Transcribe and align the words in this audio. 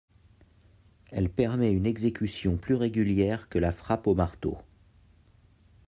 Elle 1.11 1.29
permet 1.29 1.71
une 1.71 1.85
exécution 1.85 2.57
plus 2.57 2.73
régulière 2.73 3.49
que 3.49 3.59
la 3.59 3.71
frappe 3.71 4.07
au 4.07 4.15
marteau. 4.15 4.57